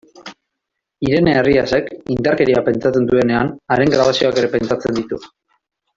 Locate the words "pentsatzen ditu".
4.57-5.21